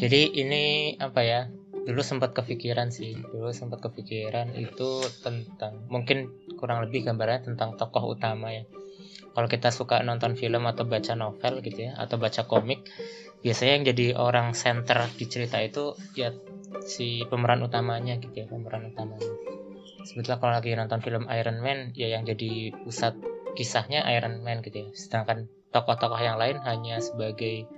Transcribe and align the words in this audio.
jadi 0.00 0.20
ini 0.32 0.96
apa 0.96 1.20
ya 1.20 1.40
dulu 1.84 2.00
sempat 2.04 2.32
kepikiran 2.36 2.88
sih 2.92 3.16
dulu 3.16 3.52
sempat 3.52 3.84
kepikiran 3.84 4.52
itu 4.56 5.04
tentang 5.24 5.84
mungkin 5.88 6.32
kurang 6.60 6.84
lebih 6.84 7.08
gambarnya 7.08 7.52
tentang 7.52 7.76
tokoh 7.76 8.16
utama 8.16 8.52
ya. 8.52 8.64
Kalau 9.30 9.46
kita 9.46 9.70
suka 9.70 10.02
nonton 10.02 10.34
film 10.34 10.66
atau 10.66 10.84
baca 10.84 11.14
novel 11.14 11.62
gitu 11.62 11.88
ya 11.88 11.92
atau 11.96 12.18
baca 12.18 12.44
komik 12.50 12.82
biasanya 13.40 13.72
yang 13.80 13.84
jadi 13.94 14.06
orang 14.18 14.52
center 14.52 15.08
di 15.16 15.24
cerita 15.30 15.62
itu 15.62 15.96
ya 16.18 16.34
si 16.84 17.24
pemeran 17.30 17.64
utamanya 17.64 18.18
gitu 18.20 18.44
ya 18.44 18.46
pemeran 18.50 18.90
utamanya. 18.92 19.32
Sebetulnya 20.04 20.38
kalau 20.40 20.52
lagi 20.56 20.74
nonton 20.76 21.00
film 21.00 21.24
Iron 21.30 21.60
Man 21.60 21.92
ya 21.96 22.08
yang 22.10 22.26
jadi 22.26 22.74
pusat 22.84 23.16
kisahnya 23.54 24.04
Iron 24.16 24.42
Man 24.44 24.60
gitu 24.60 24.84
ya. 24.84 24.88
Sedangkan 24.92 25.48
tokoh-tokoh 25.70 26.18
yang 26.18 26.36
lain 26.36 26.58
hanya 26.66 26.98
sebagai 26.98 27.70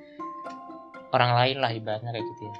orang 1.12 1.32
lain 1.38 1.56
lah 1.60 1.70
ibaratnya 1.70 2.10
kayak 2.10 2.26
gitu 2.36 2.42
ya. 2.48 2.54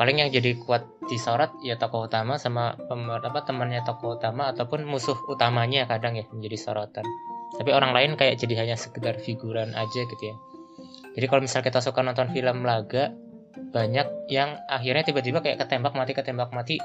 Paling 0.00 0.16
yang 0.24 0.30
jadi 0.32 0.56
kuat 0.60 0.88
disorot 1.08 1.52
ya 1.60 1.76
tokoh 1.76 2.08
utama 2.08 2.40
sama 2.40 2.76
pemer, 2.88 3.20
apa 3.20 3.44
temannya 3.44 3.84
tokoh 3.84 4.16
utama 4.16 4.52
ataupun 4.52 4.88
musuh 4.88 5.16
utamanya 5.28 5.84
kadang 5.84 6.16
ya 6.16 6.24
menjadi 6.32 6.56
sorotan 6.56 7.04
tapi 7.56 7.70
orang 7.72 7.94
lain 7.94 8.10
kayak 8.18 8.36
jadi 8.42 8.66
hanya 8.66 8.76
sekedar 8.76 9.16
figuran 9.22 9.72
aja 9.72 10.00
gitu 10.02 10.22
ya. 10.22 10.36
Jadi 11.16 11.26
kalau 11.30 11.40
misal 11.46 11.64
kita 11.64 11.80
suka 11.80 12.04
nonton 12.04 12.28
film 12.34 12.66
laga 12.66 13.14
banyak 13.72 14.28
yang 14.28 14.60
akhirnya 14.68 15.06
tiba-tiba 15.06 15.40
kayak 15.40 15.64
ketembak 15.64 15.96
mati 15.96 16.12
ketembak 16.12 16.52
mati 16.52 16.76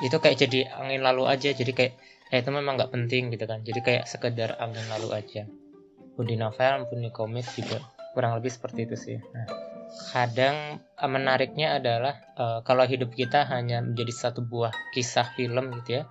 itu 0.00 0.16
kayak 0.16 0.40
jadi 0.40 0.72
angin 0.80 1.04
lalu 1.04 1.28
aja. 1.28 1.52
Jadi 1.52 1.72
kayak 1.76 1.92
ya 2.32 2.40
itu 2.40 2.50
memang 2.54 2.80
nggak 2.80 2.92
penting 2.94 3.28
gitu 3.28 3.44
kan. 3.44 3.60
Jadi 3.60 3.80
kayak 3.84 4.04
sekedar 4.08 4.56
angin 4.56 4.86
lalu 4.88 5.12
aja. 5.12 5.44
Pun 6.16 6.24
di 6.24 6.40
novel 6.40 6.88
pun 6.88 6.98
di 7.04 7.10
komik 7.12 7.44
juga 7.52 7.84
kurang 8.16 8.40
lebih 8.40 8.48
seperti 8.48 8.88
itu 8.88 8.96
sih. 8.96 9.18
Nah 9.20 9.69
kadang 10.10 10.80
eh, 10.80 11.10
menariknya 11.10 11.78
adalah 11.82 12.14
uh, 12.38 12.60
kalau 12.62 12.86
hidup 12.86 13.12
kita 13.14 13.46
hanya 13.50 13.82
menjadi 13.82 14.12
satu 14.12 14.46
buah 14.46 14.70
kisah 14.94 15.34
film 15.34 15.74
gitu 15.82 16.02
ya 16.02 16.04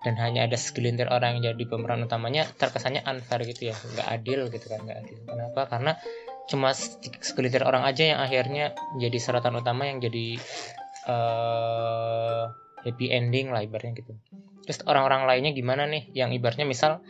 dan 0.00 0.16
hanya 0.16 0.48
ada 0.48 0.56
segelintir 0.56 1.12
orang 1.12 1.36
yang 1.38 1.52
jadi 1.52 1.64
pemeran 1.68 2.00
utamanya 2.00 2.48
terkesannya 2.56 3.04
unfair 3.04 3.44
gitu 3.44 3.68
ya 3.68 3.74
nggak 3.76 4.08
adil 4.08 4.48
gitu 4.48 4.66
kan 4.72 4.80
nggak 4.80 4.98
adil. 5.04 5.18
Kenapa? 5.28 5.60
Karena 5.68 5.92
cuma 6.48 6.72
segelintir 7.20 7.62
orang 7.62 7.84
aja 7.84 8.16
yang 8.16 8.18
akhirnya 8.24 8.72
menjadi 8.96 9.18
sorotan 9.20 9.60
utama 9.60 9.86
yang 9.86 10.00
jadi 10.00 10.40
uh, 11.04 12.48
happy 12.80 13.12
ending 13.12 13.52
lah 13.52 13.60
ibaratnya 13.60 14.00
gitu. 14.00 14.16
Terus 14.64 14.80
orang-orang 14.88 15.28
lainnya 15.28 15.52
gimana 15.52 15.84
nih? 15.84 16.08
Yang 16.16 16.40
ibaratnya 16.40 16.64
misal 16.64 17.04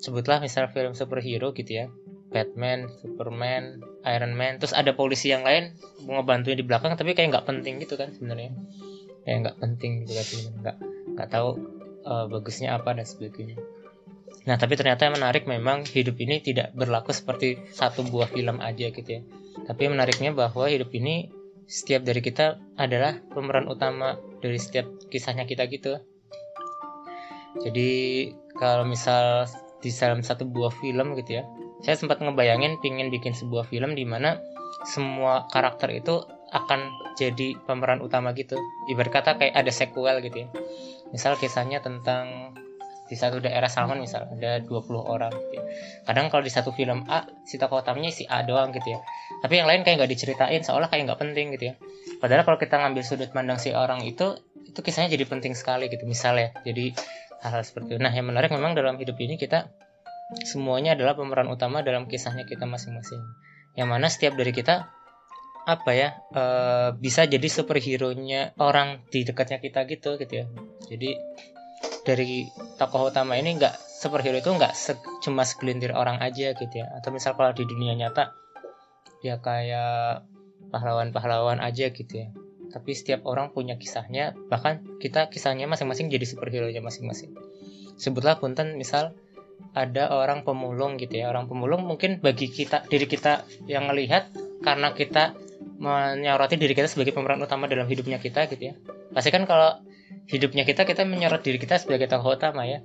sebutlah 0.00 0.40
misal 0.40 0.72
film 0.72 0.96
superhero 0.96 1.52
gitu 1.52 1.84
ya 1.84 1.86
Batman, 2.34 2.90
Superman, 2.98 3.78
Iron 4.02 4.34
Man, 4.34 4.58
terus 4.58 4.74
ada 4.74 4.90
polisi 4.90 5.30
yang 5.30 5.46
lain 5.46 5.78
ngebantuin 6.02 6.58
di 6.58 6.66
belakang 6.66 6.98
tapi 6.98 7.14
kayak 7.14 7.30
nggak 7.30 7.46
penting 7.46 7.78
gitu 7.78 7.94
kan 7.94 8.10
sebenarnya, 8.10 8.50
kayak 9.22 9.38
nggak 9.46 9.56
penting 9.62 10.02
gitu 10.02 10.12
kan 10.18 10.26
nggak 10.58 10.76
nggak 11.14 11.28
tahu 11.30 11.48
uh, 12.02 12.26
bagusnya 12.26 12.74
apa 12.74 12.98
dan 12.98 13.06
sebagainya. 13.06 13.62
Nah 14.50 14.58
tapi 14.58 14.74
ternyata 14.74 15.06
yang 15.06 15.14
menarik 15.14 15.46
memang 15.46 15.86
hidup 15.86 16.18
ini 16.18 16.42
tidak 16.42 16.74
berlaku 16.74 17.14
seperti 17.14 17.62
satu 17.70 18.02
buah 18.02 18.26
film 18.26 18.58
aja 18.58 18.90
gitu 18.90 19.06
ya. 19.08 19.22
Tapi 19.64 19.86
menariknya 19.86 20.34
bahwa 20.34 20.66
hidup 20.66 20.90
ini 20.90 21.30
setiap 21.64 22.04
dari 22.04 22.20
kita 22.20 22.60
adalah 22.76 23.22
pemeran 23.32 23.70
utama 23.70 24.20
dari 24.42 24.60
setiap 24.60 24.84
kisahnya 25.08 25.48
kita 25.48 25.64
gitu. 25.70 25.96
Jadi 27.62 28.34
kalau 28.58 28.84
misal 28.84 29.46
di 29.80 29.88
dalam 29.94 30.20
satu 30.20 30.44
buah 30.44 30.74
film 30.74 31.14
gitu 31.16 31.40
ya, 31.40 31.44
saya 31.84 32.00
sempat 32.00 32.18
ngebayangin 32.24 32.80
pingin 32.80 33.12
bikin 33.12 33.36
sebuah 33.36 33.68
film 33.68 33.92
di 33.92 34.08
mana 34.08 34.40
semua 34.88 35.44
karakter 35.52 35.92
itu 35.92 36.24
akan 36.54 36.80
jadi 37.20 37.58
pemeran 37.68 38.00
utama 38.00 38.32
gitu. 38.32 38.56
Ibarat 38.88 39.12
kata 39.12 39.30
kayak 39.36 39.54
ada 39.54 39.72
sequel 39.74 40.22
gitu 40.24 40.46
ya. 40.46 40.48
Misal 41.12 41.36
kisahnya 41.36 41.84
tentang 41.84 42.56
di 43.04 43.20
satu 43.20 43.36
daerah 43.36 43.68
Salman 43.68 44.00
misal 44.00 44.24
ada 44.32 44.64
20 44.64 44.96
orang 44.96 45.28
gitu 45.28 45.60
ya. 45.60 45.64
kadang 46.08 46.32
kalau 46.32 46.40
di 46.40 46.48
satu 46.48 46.72
film 46.72 47.04
A 47.12 47.28
si 47.44 47.60
tokoh 47.60 47.84
utamanya 47.84 48.08
si 48.08 48.24
A 48.24 48.40
doang 48.48 48.72
gitu 48.72 48.96
ya. 48.96 49.04
Tapi 49.44 49.60
yang 49.60 49.68
lain 49.68 49.84
kayak 49.84 50.00
nggak 50.00 50.12
diceritain 50.16 50.64
seolah 50.64 50.88
kayak 50.88 51.12
nggak 51.12 51.20
penting 51.20 51.52
gitu 51.52 51.64
ya. 51.68 51.74
Padahal 52.16 52.48
kalau 52.48 52.56
kita 52.56 52.80
ngambil 52.80 53.02
sudut 53.04 53.28
pandang 53.28 53.60
si 53.60 53.76
orang 53.76 54.00
itu 54.08 54.40
itu 54.64 54.80
kisahnya 54.80 55.12
jadi 55.12 55.28
penting 55.28 55.52
sekali 55.52 55.92
gitu 55.92 56.08
misalnya. 56.08 56.56
Jadi 56.64 56.96
hal-hal 57.44 57.60
seperti 57.60 57.92
itu. 57.92 58.00
Nah 58.00 58.08
yang 58.08 58.24
menarik 58.24 58.48
memang 58.48 58.72
dalam 58.72 58.96
hidup 58.96 59.20
ini 59.20 59.36
kita 59.36 59.68
semuanya 60.44 60.96
adalah 60.96 61.14
pemeran 61.14 61.50
utama 61.52 61.84
dalam 61.84 62.08
kisahnya 62.08 62.48
kita 62.48 62.64
masing-masing. 62.64 63.20
Yang 63.76 63.88
mana 63.88 64.06
setiap 64.08 64.34
dari 64.38 64.52
kita 64.54 64.88
apa 65.64 65.90
ya 65.96 66.08
e, 66.28 66.42
bisa 67.00 67.24
jadi 67.24 67.48
superhero-nya 67.48 68.52
orang 68.60 69.00
di 69.08 69.24
dekatnya 69.24 69.58
kita 69.60 69.88
gitu 69.88 70.20
gitu 70.20 70.32
ya. 70.44 70.46
Jadi 70.88 71.16
dari 72.04 72.44
tokoh 72.76 73.08
utama 73.08 73.40
ini 73.40 73.56
nggak 73.56 73.74
superhero 73.80 74.36
itu 74.36 74.52
nggak 74.52 74.76
se 74.76 74.92
cuma 75.24 75.48
segelintir 75.48 75.96
orang 75.96 76.20
aja 76.20 76.52
gitu 76.52 76.74
ya. 76.74 76.86
Atau 77.00 77.12
misal 77.12 77.36
kalau 77.36 77.56
di 77.56 77.64
dunia 77.64 77.96
nyata 77.96 78.36
ya 79.24 79.40
kayak 79.40 80.28
pahlawan-pahlawan 80.68 81.64
aja 81.64 81.88
gitu 81.88 82.12
ya. 82.12 82.28
Tapi 82.74 82.90
setiap 82.90 83.22
orang 83.30 83.54
punya 83.54 83.78
kisahnya, 83.78 84.34
bahkan 84.50 84.82
kita 84.98 85.30
kisahnya 85.30 85.70
masing-masing 85.70 86.10
jadi 86.10 86.26
superhero-nya 86.26 86.82
masing-masing. 86.82 87.30
Sebutlah 87.94 88.42
punten 88.42 88.74
misal 88.74 89.14
ada 89.74 90.14
orang 90.14 90.46
pemulung 90.46 90.96
gitu 90.96 91.18
ya. 91.18 91.30
Orang 91.30 91.50
pemulung 91.50 91.82
mungkin 91.84 92.22
bagi 92.22 92.46
kita 92.48 92.86
diri 92.86 93.10
kita 93.10 93.42
yang 93.66 93.90
melihat 93.90 94.30
karena 94.62 94.94
kita 94.94 95.34
menyoroti 95.82 96.54
diri 96.56 96.72
kita 96.72 96.86
sebagai 96.86 97.10
pemeran 97.10 97.42
utama 97.42 97.66
dalam 97.66 97.90
hidupnya 97.90 98.22
kita 98.22 98.46
gitu 98.48 98.72
ya. 98.72 98.74
Pasti 99.10 99.34
kan 99.34 99.44
kalau 99.44 99.82
hidupnya 100.30 100.62
kita 100.62 100.86
kita 100.86 101.02
menyorot 101.04 101.42
diri 101.42 101.58
kita 101.58 101.82
sebagai 101.82 102.06
tokoh 102.06 102.38
utama 102.38 102.64
ya. 102.64 102.80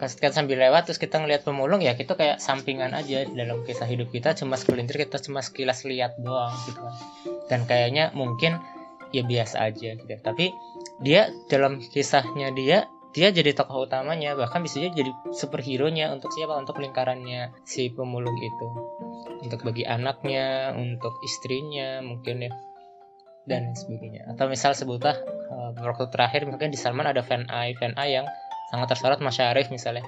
Kan 0.00 0.32
sambil 0.32 0.56
lewat 0.56 0.88
terus 0.88 0.96
kita 0.96 1.20
ngelihat 1.20 1.44
pemulung 1.44 1.84
ya 1.84 1.92
itu 1.92 2.16
kayak 2.16 2.40
sampingan 2.40 2.96
aja 2.96 3.28
dalam 3.28 3.60
kisah 3.68 3.84
hidup 3.84 4.08
kita 4.08 4.32
cuma 4.32 4.56
segelintir 4.56 4.96
kita 4.96 5.20
cuma 5.20 5.44
sekilas 5.44 5.84
lihat 5.84 6.16
doang 6.16 6.54
gitu 6.70 6.80
kan. 6.80 6.94
Dan 7.52 7.60
kayaknya 7.68 8.08
mungkin 8.16 8.56
ya 9.10 9.26
biasa 9.26 9.66
aja 9.68 9.98
gitu 9.98 10.14
tapi 10.22 10.54
dia 11.02 11.34
dalam 11.50 11.82
kisahnya 11.82 12.54
dia 12.54 12.86
dia 13.10 13.34
jadi 13.34 13.50
tokoh 13.54 13.90
utamanya 13.90 14.38
bahkan 14.38 14.62
bisa 14.62 14.78
jadi 14.78 15.10
superhero 15.34 15.90
nya 15.90 16.14
untuk 16.14 16.30
siapa? 16.30 16.54
Untuk 16.54 16.78
lingkarannya 16.78 17.50
si 17.66 17.90
pemulung 17.90 18.38
itu. 18.38 18.66
Untuk 19.42 19.66
bagi 19.66 19.82
anaknya 19.82 20.76
untuk 20.78 21.18
istrinya 21.26 21.98
mungkin 22.00 22.46
ya 22.46 22.52
dan 23.50 23.74
sebagainya. 23.74 24.30
Atau 24.30 24.46
misal 24.46 24.78
sebutlah 24.78 25.18
uh, 25.50 25.74
waktu 25.74 26.06
terakhir 26.14 26.46
mungkin 26.46 26.70
di 26.70 26.78
Salman 26.78 27.10
ada 27.10 27.26
fan 27.26 27.50
A 27.50 27.66
fan 27.74 27.98
A 27.98 28.06
yang 28.06 28.26
sangat 28.70 28.94
tersorot 28.94 29.18
Mas 29.18 29.34
Syarif 29.34 29.74
misalnya. 29.74 30.06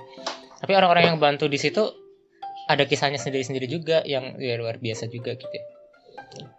Tapi 0.62 0.72
orang-orang 0.78 1.10
yang 1.10 1.18
bantu 1.18 1.50
di 1.50 1.58
situ 1.58 1.82
ada 2.70 2.86
kisahnya 2.86 3.18
sendiri-sendiri 3.18 3.66
juga 3.66 4.06
yang 4.06 4.38
ya, 4.38 4.54
luar 4.54 4.78
biasa 4.78 5.10
juga 5.10 5.34
gitu 5.34 5.50
ya 5.50 5.81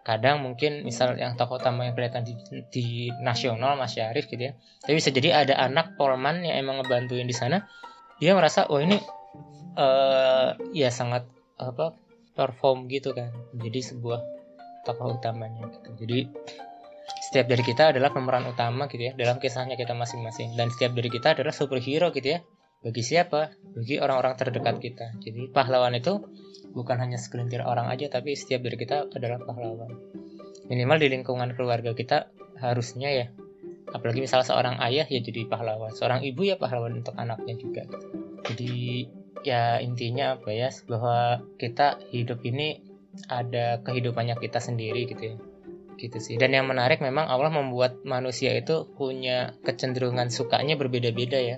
kadang 0.03 0.43
mungkin 0.43 0.85
misal 0.85 1.15
yang 1.17 1.39
tokoh 1.39 1.57
utama 1.57 1.87
yang 1.87 1.95
kelihatan 1.97 2.27
di, 2.27 2.33
di 2.69 2.85
nasional 3.23 3.79
Mas 3.79 3.95
Syarif 3.95 4.29
gitu 4.29 4.51
ya. 4.51 4.53
Tapi 4.83 4.93
bisa 4.97 5.09
jadi 5.09 5.45
ada 5.45 5.55
anak 5.57 5.97
polman 5.97 6.43
yang 6.45 6.59
emang 6.61 6.83
ngebantuin 6.83 7.25
di 7.25 7.35
sana. 7.35 7.65
Dia 8.21 8.37
merasa 8.37 8.69
oh 8.69 8.79
ini 8.79 8.99
uh, 9.77 10.55
ya 10.75 10.89
sangat 10.93 11.25
apa 11.57 11.97
perform 12.33 12.89
gitu 12.89 13.13
kan. 13.13 13.33
Jadi 13.57 13.79
sebuah 13.81 14.19
tokoh 14.85 15.17
utamanya 15.17 15.69
gitu. 15.69 15.89
Jadi 16.05 16.19
setiap 17.29 17.49
dari 17.49 17.63
kita 17.65 17.95
adalah 17.95 18.13
pemeran 18.13 18.45
utama 18.45 18.85
gitu 18.91 19.09
ya 19.09 19.13
dalam 19.17 19.41
kisahnya 19.41 19.79
kita 19.79 19.97
masing-masing. 19.97 20.53
Dan 20.53 20.69
setiap 20.69 20.93
dari 20.93 21.09
kita 21.09 21.33
adalah 21.33 21.55
superhero 21.55 22.13
gitu 22.13 22.37
ya. 22.37 22.39
Bagi 22.83 22.99
siapa? 22.99 23.55
Bagi 23.73 23.95
orang-orang 23.97 24.35
terdekat 24.35 24.75
kita. 24.83 25.05
Jadi 25.23 25.49
pahlawan 25.55 25.95
itu 25.95 26.19
bukan 26.73 26.97
hanya 26.99 27.21
segelintir 27.21 27.61
orang 27.61 27.87
aja 27.87 28.09
tapi 28.09 28.33
setiap 28.33 28.65
dari 28.65 28.75
kita 28.75 29.07
adalah 29.13 29.39
pahlawan. 29.39 29.93
Minimal 30.67 30.97
di 30.99 31.07
lingkungan 31.13 31.53
keluarga 31.53 31.93
kita 31.93 32.33
harusnya 32.57 33.09
ya 33.13 33.25
apalagi 33.93 34.25
misalnya 34.25 34.49
seorang 34.49 34.75
ayah 34.81 35.05
ya 35.05 35.19
jadi 35.21 35.45
pahlawan 35.45 35.93
seorang 35.93 36.25
ibu 36.25 36.41
ya 36.49 36.57
pahlawan 36.57 36.97
untuk 36.97 37.13
anaknya 37.13 37.55
juga. 37.55 37.85
Jadi 38.49 39.05
ya 39.45 39.77
intinya 39.79 40.39
apa 40.39 40.49
ya 40.49 40.73
bahwa 40.89 41.45
kita 41.61 42.01
hidup 42.09 42.41
ini 42.43 42.81
ada 43.29 43.79
kehidupannya 43.85 44.35
kita 44.41 44.57
sendiri 44.57 45.05
gitu 45.05 45.23
ya. 45.23 45.37
Gitu 45.93 46.17
sih. 46.17 46.35
Dan 46.41 46.57
yang 46.57 46.65
menarik 46.65 46.99
memang 47.05 47.29
Allah 47.29 47.53
membuat 47.53 48.01
manusia 48.01 48.57
itu 48.57 48.89
punya 48.97 49.53
kecenderungan 49.61 50.33
sukanya 50.33 50.73
berbeda-beda 50.73 51.37
ya 51.37 51.57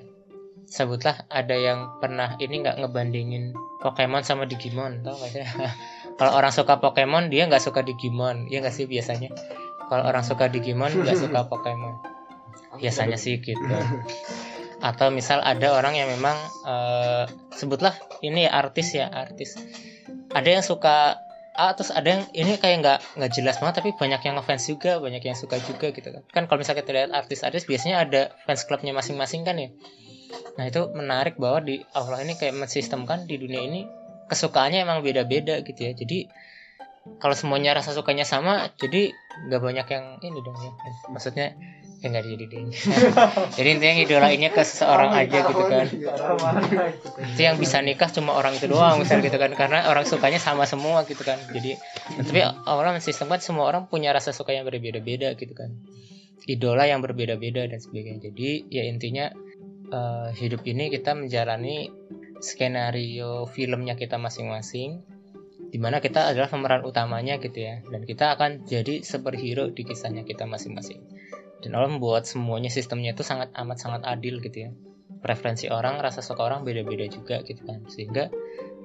sebutlah 0.65 1.25
ada 1.29 1.55
yang 1.55 2.01
pernah 2.01 2.35
ini 2.41 2.61
nggak 2.65 2.81
ngebandingin 2.81 3.53
Pokemon 3.85 4.25
sama 4.25 4.49
Digimon 4.49 5.05
tau 5.05 5.13
gak 5.13 5.29
sih? 5.29 5.45
Kalau 6.19 6.31
orang 6.33 6.49
suka 6.49 6.81
Pokemon 6.81 7.29
dia 7.29 7.45
nggak 7.45 7.61
suka 7.61 7.85
Digimon 7.85 8.49
ya 8.49 8.63
nggak 8.63 8.73
sih 8.73 8.89
biasanya? 8.89 9.29
Kalau 9.85 10.03
orang 10.09 10.25
suka 10.25 10.49
Digimon 10.49 10.89
nggak 10.89 11.17
suka 11.19 11.45
Pokemon. 11.51 12.01
Biasanya 12.81 13.21
sih 13.21 13.39
gitu. 13.39 13.61
Atau 14.89 15.09
misal 15.13 15.39
ada 15.41 15.73
orang 15.77 15.95
yang 15.97 16.11
memang 16.11 16.35
uh, 16.67 17.25
sebutlah 17.53 17.95
ini 18.25 18.49
ya 18.49 18.51
artis 18.57 18.97
ya 18.97 19.07
artis. 19.09 19.55
Ada 20.33 20.59
yang 20.59 20.63
suka 20.65 21.21
ah 21.55 21.71
terus 21.71 21.87
ada 21.95 22.19
yang 22.19 22.23
ini 22.35 22.59
kayak 22.59 22.83
nggak 22.83 22.99
nggak 23.15 23.31
jelas 23.31 23.55
banget 23.63 23.79
tapi 23.79 23.95
banyak 23.95 24.19
yang 24.27 24.35
ngefans 24.35 24.67
juga 24.67 24.99
banyak 24.99 25.23
yang 25.23 25.37
suka 25.39 25.61
juga 25.63 25.95
gitu 25.95 26.09
kan. 26.11 26.23
Kan 26.27 26.43
kalau 26.51 26.59
misalnya 26.59 26.83
kita 26.83 26.91
lihat 26.91 27.11
artis-artis 27.15 27.63
biasanya 27.63 28.03
ada 28.03 28.21
fans 28.43 28.67
clubnya 28.67 28.91
masing-masing 28.91 29.47
kan 29.47 29.55
ya 29.55 29.71
nah 30.55 30.63
itu 30.65 30.81
menarik 30.95 31.35
bahwa 31.35 31.61
di 31.63 31.83
Allah 31.91 32.23
ini 32.23 32.39
kayak 32.39 32.55
mensistemkan 32.55 33.27
di 33.27 33.35
dunia 33.35 33.61
ini 33.65 33.81
kesukaannya 34.29 34.81
emang 34.85 35.05
beda-beda 35.05 35.61
gitu 35.61 35.79
ya. 35.79 35.93
Jadi 35.93 36.29
kalau 37.21 37.37
semuanya 37.37 37.77
rasa 37.77 37.93
sukanya 37.93 38.25
sama 38.25 38.73
jadi 38.81 39.13
nggak 39.45 39.61
banyak 39.61 39.87
yang 39.93 40.05
ini 40.25 40.39
dong 40.41 40.57
ya. 40.57 40.71
Maksudnya 41.13 41.53
ya 42.01 42.07
nggak 42.11 42.25
jadi 42.25 42.43
deh. 42.45 42.61
Jadi 43.57 43.67
intinya 43.71 43.95
idolainnya 43.97 44.49
ke 44.53 44.61
seseorang 44.61 45.09
aja 45.15 45.37
gitu 45.41 45.63
kan. 45.65 45.87
Itu 47.33 47.41
yang 47.41 47.57
bisa 47.57 47.81
nikah 47.81 48.13
cuma 48.13 48.37
orang 48.37 48.61
itu 48.61 48.69
doang 48.69 49.01
misal 49.01 49.25
gitu 49.25 49.37
kan. 49.41 49.49
Karena 49.57 49.89
orang 49.89 50.05
sukanya 50.05 50.37
sama 50.37 50.69
semua 50.69 51.01
gitu 51.09 51.25
kan. 51.25 51.41
Jadi 51.49 51.77
tapi 52.21 52.45
orang 52.69 53.01
mensistemkan 53.01 53.41
semua 53.41 53.65
orang 53.65 53.89
punya 53.89 54.13
rasa 54.13 54.37
suka 54.37 54.53
yang 54.53 54.69
berbeda-beda 54.69 55.33
gitu 55.33 55.57
kan. 55.57 55.73
Idola 56.45 56.85
yang 56.85 57.01
berbeda-beda 57.01 57.65
dan 57.65 57.81
sebagainya. 57.81 58.29
Jadi 58.29 58.69
ya 58.69 58.85
intinya 58.85 59.33
uh, 59.91 60.29
hidup 60.33 60.63
ini 60.65 60.89
kita 60.93 61.13
menjalani 61.17 61.91
skenario 62.39 63.47
filmnya 63.49 63.97
kita 63.97 64.19
masing-masing 64.21 65.01
di 65.75 65.81
mana 65.81 65.99
kita 65.99 66.31
adalah 66.31 66.47
pemeran 66.47 66.87
utamanya 66.87 67.35
gitu 67.41 67.59
ya. 67.59 67.83
Dan 67.83 68.07
kita 68.07 68.39
akan 68.39 68.63
jadi 68.63 69.03
superhero 69.03 69.67
di 69.75 69.83
kisahnya 69.83 70.23
kita 70.23 70.47
masing-masing. 70.47 71.03
Dan 71.59 71.75
Allah 71.75 71.91
membuat 71.91 72.23
semuanya 72.29 72.71
sistemnya 72.71 73.11
itu 73.11 73.27
sangat 73.27 73.51
amat 73.51 73.77
sangat 73.83 74.01
adil 74.07 74.39
gitu 74.39 74.57
ya. 74.57 74.71
Preferensi 75.19 75.67
orang 75.67 75.99
rasa 75.99 76.23
suka 76.23 76.47
orang 76.47 76.63
beda-beda 76.63 77.09
juga 77.11 77.43
gitu 77.43 77.65
kan. 77.67 77.83
Sehingga 77.91 78.31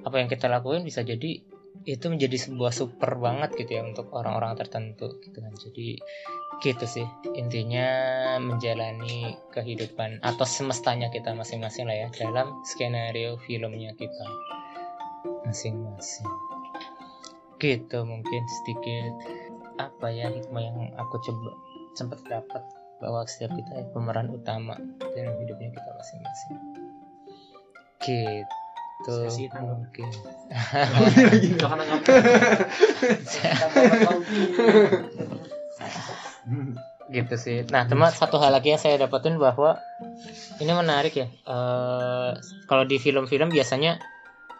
apa 0.03 0.15
yang 0.19 0.27
kita 0.27 0.49
lakuin 0.49 0.83
bisa 0.83 1.05
jadi 1.05 1.45
itu 1.85 2.05
menjadi 2.13 2.37
sebuah 2.37 2.69
super 2.69 3.17
banget 3.17 3.57
gitu 3.57 3.81
ya 3.81 3.83
untuk 3.85 4.13
orang-orang 4.13 4.53
tertentu 4.53 5.17
gitu 5.21 5.41
kan. 5.41 5.53
Jadi 5.57 5.97
gitu 6.61 6.85
sih. 6.85 7.07
Intinya 7.33 7.87
menjalani 8.37 9.33
kehidupan 9.49 10.21
atau 10.21 10.45
semestanya 10.45 11.09
kita 11.09 11.33
masing-masing 11.33 11.89
lah 11.89 11.97
ya 11.97 12.07
dalam 12.13 12.61
skenario 12.67 13.41
filmnya 13.41 13.97
kita 13.97 14.25
masing-masing. 15.49 16.29
Gitu 17.57 17.97
mungkin 18.05 18.41
sedikit 18.61 19.13
apa 19.81 20.13
ya 20.13 20.29
hikmah 20.29 20.61
yang 20.61 20.77
aku 21.01 21.17
coba 21.25 21.51
sempat 21.97 22.21
dapat 22.29 22.63
bahwa 23.01 23.25
setiap 23.25 23.57
kita 23.57 23.81
ya, 23.81 23.85
pemeran 23.89 24.29
utama 24.29 24.77
dalam 25.01 25.33
hidupnya 25.41 25.73
kita 25.73 25.89
masing-masing. 25.97 26.53
Gitu 28.01 28.60
mungkin 29.61 30.09
gitu 37.11 37.35
sih. 37.35 37.67
Nah, 37.67 37.85
cuma 37.85 38.07
satu 38.09 38.39
hal 38.39 38.55
lagi 38.55 38.71
yang 38.71 38.79
saya 38.79 38.95
dapetin 38.95 39.35
bahwa 39.35 39.77
ini 40.63 40.71
menarik 40.71 41.13
ya. 41.13 41.27
Uh, 41.43 42.39
kalau 42.65 42.87
di 42.87 42.97
film-film 42.97 43.51
biasanya 43.51 43.99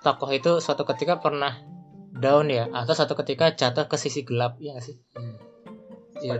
tokoh 0.03 0.29
itu 0.35 0.59
suatu 0.59 0.83
ketika 0.83 1.23
pernah 1.23 1.55
down 2.11 2.51
ya, 2.51 2.67
atau 2.69 2.91
suatu 2.91 3.15
ketika 3.23 3.55
jatuh 3.55 3.87
ke 3.87 3.95
sisi 3.95 4.27
gelap 4.27 4.59
ya 4.59 4.75
gak 4.75 4.83
sih? 4.83 4.99
Hmm. 5.15 5.39
Ya, 6.21 6.37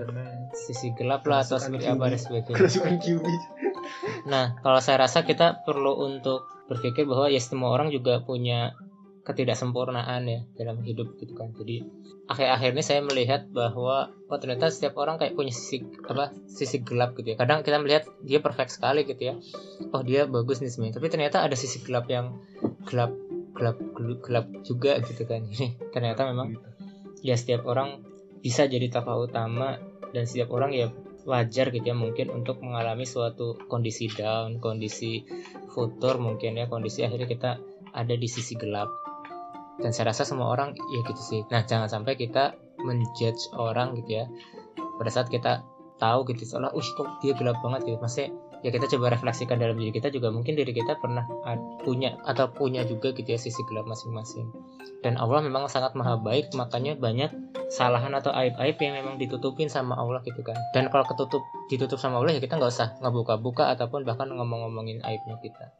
sisi 0.53 0.93
gelap 0.93 1.25
lah 1.25 1.41
atau 1.41 1.57
seperti 1.57 1.89
apa 1.89 2.13
dan 2.13 2.21
sebagainya. 2.21 2.53
Nah, 4.29 4.61
kalau 4.61 4.77
saya 4.77 5.09
rasa 5.09 5.25
kita 5.25 5.65
perlu 5.65 6.05
untuk 6.05 6.45
berpikir 6.71 7.03
bahwa 7.03 7.27
ya 7.27 7.43
semua 7.43 7.75
orang 7.75 7.91
juga 7.91 8.23
punya 8.23 8.71
ketidaksempurnaan 9.21 10.23
ya 10.25 10.39
dalam 10.57 10.81
hidup 10.81 11.19
gitu 11.19 11.37
kan. 11.37 11.53
Jadi 11.53 11.85
akhir-akhir 12.25 12.69
ini 12.73 12.83
saya 12.83 13.01
melihat 13.05 13.51
bahwa 13.51 14.09
oh 14.31 14.39
ternyata 14.39 14.71
setiap 14.71 14.97
orang 14.97 15.19
kayak 15.19 15.37
punya 15.37 15.53
sisi 15.53 15.83
apa 16.07 16.33
sisi 16.49 16.81
gelap 16.81 17.13
gitu 17.19 17.35
ya. 17.35 17.37
Kadang 17.37 17.61
kita 17.61 17.77
melihat 17.77 18.09
dia 18.25 18.41
perfect 18.41 18.73
sekali 18.73 19.05
gitu 19.05 19.33
ya. 19.33 19.35
Oh 19.93 20.01
dia 20.01 20.25
bagus 20.25 20.63
nih 20.63 20.71
sebenarnya. 20.73 20.95
Tapi 20.97 21.07
ternyata 21.11 21.37
ada 21.45 21.53
sisi 21.53 21.83
gelap 21.85 22.09
yang 22.09 22.39
gelap 22.89 23.13
gelap 23.53 23.77
gelap 24.25 24.47
juga 24.65 24.97
gitu 25.05 25.27
kan. 25.29 25.45
Ini 25.53 25.91
ternyata 25.93 26.25
memang 26.25 26.57
ya 27.21 27.37
setiap 27.37 27.67
orang 27.69 28.01
bisa 28.41 28.65
jadi 28.65 28.89
tokoh 28.89 29.29
utama 29.29 29.77
dan 30.09 30.25
setiap 30.25 30.49
orang 30.49 30.73
ya 30.73 30.89
wajar 31.27 31.69
gitu 31.69 31.85
ya 31.85 31.95
mungkin 31.95 32.33
untuk 32.33 32.61
mengalami 32.65 33.05
suatu 33.05 33.57
kondisi 33.69 34.09
down 34.09 34.57
kondisi 34.57 35.25
futur 35.71 36.17
mungkin 36.17 36.57
ya 36.57 36.65
kondisi 36.65 37.05
akhirnya 37.05 37.29
kita 37.29 37.51
ada 37.91 38.15
di 38.15 38.27
sisi 38.27 38.55
gelap. 38.55 38.87
Dan 39.81 39.95
saya 39.95 40.13
rasa 40.13 40.27
semua 40.27 40.51
orang 40.53 40.77
ya 40.77 41.01
gitu 41.05 41.21
sih. 41.21 41.41
Nah 41.49 41.65
jangan 41.65 41.89
sampai 41.89 42.13
kita 42.19 42.53
menjudge 42.81 43.53
orang 43.57 43.97
gitu 43.97 44.23
ya. 44.23 44.25
Pada 44.77 45.09
saat 45.09 45.27
kita 45.31 45.65
tahu 45.97 46.25
gitu 46.29 46.45
soalnya 46.45 46.73
uh 46.73 47.09
dia 47.23 47.33
gelap 47.33 47.57
banget 47.65 47.89
gitu. 47.89 47.97
Maksudnya 47.97 48.29
ya 48.61 48.69
kita 48.69 48.85
coba 48.97 49.13
refleksikan 49.13 49.57
dalam 49.57 49.77
diri 49.77 49.91
kita 49.93 50.13
juga. 50.13 50.29
Mungkin 50.29 50.53
diri 50.53 50.73
kita 50.73 50.97
pernah 51.01 51.25
punya 51.81 52.17
atau 52.25 52.49
punya 52.53 52.85
juga 52.85 53.13
gitu 53.13 53.25
ya 53.25 53.39
sisi 53.41 53.61
gelap 53.69 53.89
masing-masing. 53.89 54.49
Dan 55.01 55.17
Allah 55.17 55.41
memang 55.41 55.65
sangat 55.65 55.97
maha 55.97 56.17
baik 56.21 56.53
makanya 56.53 56.93
banyak 56.93 57.33
salahan 57.73 58.13
atau 58.13 58.29
aib-aib 58.29 58.77
yang 58.77 58.93
memang 59.01 59.15
ditutupin 59.17 59.67
sama 59.67 59.97
Allah 59.97 60.21
gitu 60.21 60.45
kan. 60.45 60.57
Dan 60.77 60.93
kalau 60.93 61.05
ketutup 61.09 61.41
ditutup 61.73 61.97
sama 61.97 62.21
Allah 62.21 62.37
ya 62.37 62.41
kita 62.41 62.61
nggak 62.61 62.71
usah 62.71 62.97
ngebuka-buka 63.01 63.73
ataupun 63.73 64.05
bahkan 64.05 64.29
ngomong-ngomongin 64.29 65.01
aibnya 65.01 65.41
kita. 65.41 65.73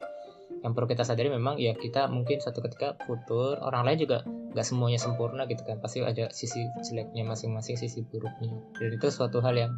Yang 0.62 0.72
perlu 0.78 0.88
kita 0.94 1.02
sadari 1.02 1.30
memang 1.30 1.58
ya 1.58 1.74
kita 1.74 2.06
mungkin 2.06 2.38
satu 2.38 2.62
ketika 2.62 2.94
futur 3.06 3.58
orang 3.62 3.82
lain 3.82 3.98
juga 4.06 4.22
nggak 4.26 4.66
semuanya 4.66 4.98
sempurna 4.98 5.46
gitu 5.46 5.62
kan. 5.62 5.78
Pasti 5.78 6.02
ada 6.02 6.30
sisi 6.34 6.66
jeleknya 6.82 7.22
masing-masing 7.26 7.78
sisi 7.78 8.02
buruknya. 8.02 8.58
Dan 8.74 8.90
itu 8.94 9.06
suatu 9.10 9.38
hal 9.38 9.54
yang 9.54 9.72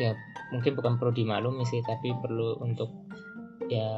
ya 0.00 0.16
mungkin 0.50 0.76
bukan 0.78 0.96
perlu 1.00 1.12
dimaklumi 1.12 1.64
sih 1.68 1.80
tapi 1.84 2.12
perlu 2.16 2.60
untuk 2.60 2.88
ya 3.68 3.88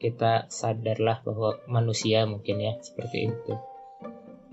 kita 0.00 0.48
sadarlah 0.48 1.20
bahwa 1.26 1.58
manusia 1.68 2.24
mungkin 2.24 2.62
ya 2.62 2.78
seperti 2.80 3.32
itu 3.32 3.54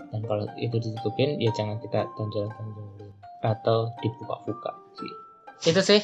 dan 0.09 0.21
kalau 0.25 0.49
itu 0.57 0.75
ditutupin 0.81 1.37
ya 1.37 1.53
jangan 1.53 1.77
kita 1.79 2.09
tonjol-tonjolin 2.17 3.13
atau 3.39 3.93
dibuka-buka 4.03 4.75
sih 4.99 5.11
itu 5.69 5.81
sih 5.83 6.01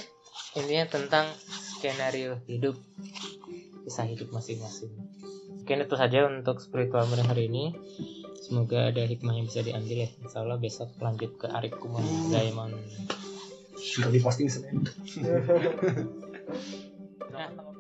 intinya 0.55 0.87
tentang 0.87 1.27
skenario 1.75 2.39
hidup 2.47 2.79
kisah 3.85 4.09
hidup 4.09 4.33
masing-masing. 4.33 4.89
Mungkin 5.61 5.85
itu 5.85 5.95
saja 5.95 6.25
untuk 6.25 6.57
spiritual 6.57 7.05
pada 7.05 7.21
hari 7.21 7.45
ini. 7.53 7.77
Semoga 8.41 8.89
ada 8.89 9.05
hikmah 9.05 9.37
yang 9.37 9.45
bisa 9.45 9.61
diambil 9.61 10.05
ya. 10.05 10.09
Insya 10.25 10.41
Allah 10.41 10.57
besok 10.57 10.89
lanjut 10.97 11.37
ke 11.37 11.45
Arif 11.49 11.77
Kumon 11.77 12.01
Diamond. 12.33 12.73
Sudah 13.75 14.11
diposting 14.11 14.49
Senin. 14.51 14.83